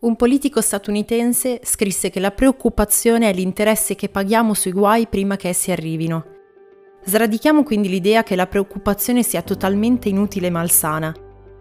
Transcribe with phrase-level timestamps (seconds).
[0.00, 5.48] Un politico statunitense scrisse che la preoccupazione è l'interesse che paghiamo sui guai prima che
[5.48, 6.24] essi arrivino.
[7.04, 11.12] Sradichiamo quindi l'idea che la preoccupazione sia totalmente inutile e malsana.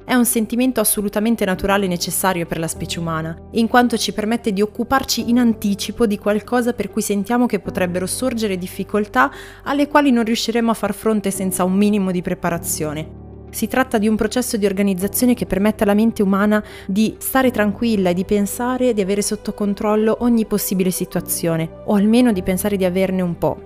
[0.05, 4.53] È un sentimento assolutamente naturale e necessario per la specie umana, in quanto ci permette
[4.53, 9.31] di occuparci in anticipo di qualcosa per cui sentiamo che potrebbero sorgere difficoltà
[9.63, 13.25] alle quali non riusciremo a far fronte senza un minimo di preparazione.
[13.49, 18.09] Si tratta di un processo di organizzazione che permette alla mente umana di stare tranquilla
[18.09, 22.85] e di pensare di avere sotto controllo ogni possibile situazione, o almeno di pensare di
[22.85, 23.57] averne un po'.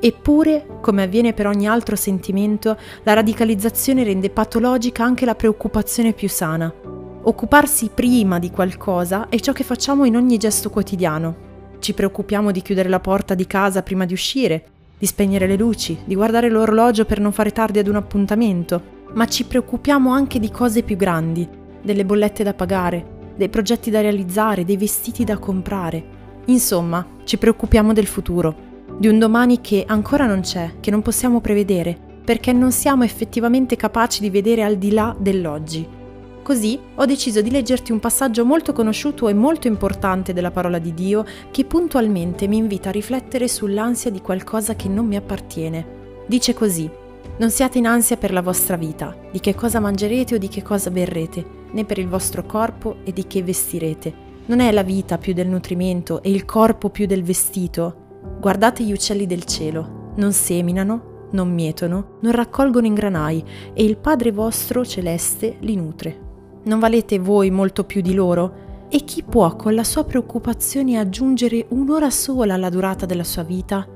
[0.00, 6.28] Eppure, come avviene per ogni altro sentimento, la radicalizzazione rende patologica anche la preoccupazione più
[6.28, 6.72] sana.
[7.20, 11.46] Occuparsi prima di qualcosa è ciò che facciamo in ogni gesto quotidiano.
[11.78, 14.64] Ci preoccupiamo di chiudere la porta di casa prima di uscire,
[14.98, 19.26] di spegnere le luci, di guardare l'orologio per non fare tardi ad un appuntamento, ma
[19.26, 21.48] ci preoccupiamo anche di cose più grandi,
[21.82, 26.16] delle bollette da pagare, dei progetti da realizzare, dei vestiti da comprare.
[26.46, 28.66] Insomma, ci preoccupiamo del futuro,
[28.98, 33.76] di un domani che ancora non c'è, che non possiamo prevedere, perché non siamo effettivamente
[33.76, 35.96] capaci di vedere al di là dell'oggi.
[36.42, 40.94] Così ho deciso di leggerti un passaggio molto conosciuto e molto importante della parola di
[40.94, 46.24] Dio che puntualmente mi invita a riflettere sull'ansia di qualcosa che non mi appartiene.
[46.26, 46.90] Dice così,
[47.36, 50.62] non siate in ansia per la vostra vita, di che cosa mangerete o di che
[50.62, 54.26] cosa berrete, né per il vostro corpo e di che vestirete.
[54.46, 58.06] Non è la vita più del nutrimento e il corpo più del vestito.
[58.40, 63.98] Guardate gli uccelli del cielo, non seminano, non mietono, non raccolgono in granai, e il
[63.98, 66.26] Padre vostro celeste li nutre.
[66.64, 68.86] Non valete voi molto più di loro?
[68.88, 73.86] E chi può con la sua preoccupazione aggiungere un'ora sola alla durata della sua vita?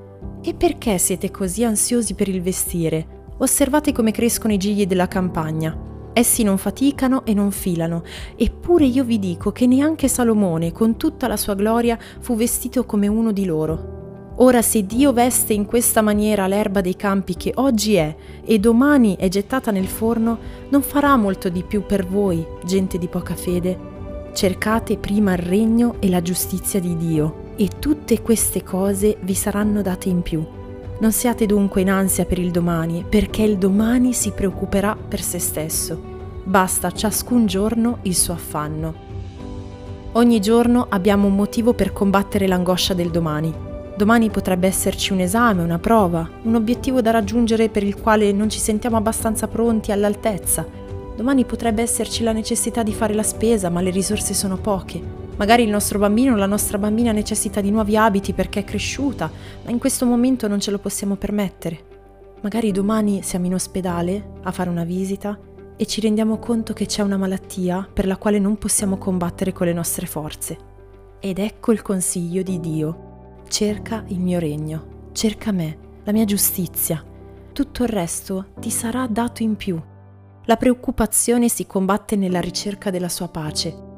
[0.43, 3.22] E perché siete così ansiosi per il vestire?
[3.39, 5.77] Osservate come crescono i gigli della campagna.
[6.13, 8.03] Essi non faticano e non filano,
[8.37, 13.07] eppure io vi dico che neanche Salomone, con tutta la sua gloria, fu vestito come
[13.07, 14.01] uno di loro.
[14.37, 19.17] Ora se Dio veste in questa maniera l'erba dei campi che oggi è e domani
[19.17, 20.39] è gettata nel forno,
[20.69, 23.91] non farà molto di più per voi, gente di poca fede.
[24.35, 29.83] Cercate prima il regno e la giustizia di Dio, e tutte queste cose vi saranno
[29.83, 30.45] date in più.
[31.03, 35.41] Non siate dunque in ansia per il domani, perché il domani si preoccuperà per se
[35.41, 36.01] stesso.
[36.45, 38.95] Basta ciascun giorno il suo affanno.
[40.13, 43.53] Ogni giorno abbiamo un motivo per combattere l'angoscia del domani.
[43.97, 48.49] Domani potrebbe esserci un esame, una prova, un obiettivo da raggiungere per il quale non
[48.49, 50.65] ci sentiamo abbastanza pronti all'altezza.
[51.17, 55.22] Domani potrebbe esserci la necessità di fare la spesa, ma le risorse sono poche.
[55.43, 59.29] Magari il nostro bambino o la nostra bambina necessita di nuovi abiti perché è cresciuta,
[59.65, 61.81] ma in questo momento non ce lo possiamo permettere.
[62.43, 65.37] Magari domani siamo in ospedale a fare una visita
[65.77, 69.67] e ci rendiamo conto che c'è una malattia per la quale non possiamo combattere con
[69.67, 70.57] le nostre forze.
[71.19, 73.41] Ed ecco il consiglio di Dio.
[73.49, 77.05] Cerca il mio regno, cerca me, la mia giustizia.
[77.53, 79.77] Tutto il resto ti sarà dato in più.
[80.45, 83.91] La preoccupazione si combatte nella ricerca della sua pace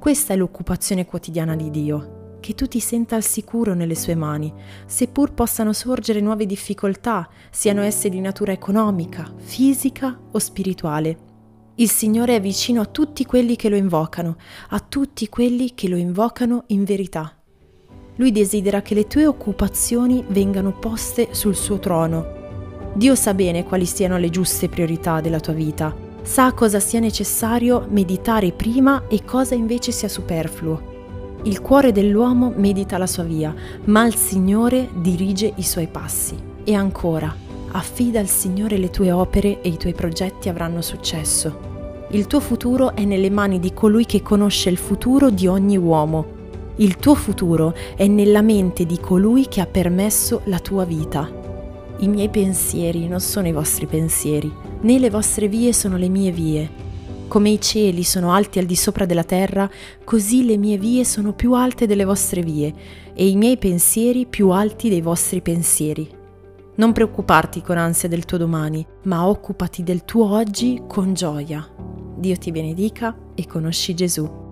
[0.00, 4.50] questa è l'occupazione quotidiana di Dio, che tu ti senta al sicuro nelle sue mani,
[4.86, 11.18] seppur possano sorgere nuove difficoltà, siano esse di natura economica, fisica o spirituale.
[11.74, 14.38] Il Signore è vicino a tutti quelli che lo invocano,
[14.70, 17.36] a tutti quelli che lo invocano in verità.
[18.16, 22.92] Lui desidera che le tue occupazioni vengano poste sul suo trono.
[22.94, 27.86] Dio sa bene quali siano le giuste priorità della tua vita sa cosa sia necessario
[27.88, 30.88] meditare prima e cosa invece sia superfluo.
[31.44, 33.54] Il cuore dell'uomo medita la sua via,
[33.84, 36.36] ma il Signore dirige i suoi passi.
[36.64, 37.34] E ancora,
[37.72, 41.68] affida al Signore le tue opere e i tuoi progetti avranno successo.
[42.10, 46.38] Il tuo futuro è nelle mani di colui che conosce il futuro di ogni uomo.
[46.76, 51.30] Il tuo futuro è nella mente di colui che ha permesso la tua vita.
[51.98, 54.52] I miei pensieri non sono i vostri pensieri,
[54.82, 56.88] né le vostre vie sono le mie vie.
[57.28, 59.70] Come i cieli sono alti al di sopra della terra,
[60.04, 62.74] così le mie vie sono più alte delle vostre vie,
[63.14, 66.08] e i miei pensieri più alti dei vostri pensieri.
[66.74, 71.68] Non preoccuparti con ansia del tuo domani, ma occupati del tuo oggi con gioia.
[72.16, 74.49] Dio ti benedica e conosci Gesù.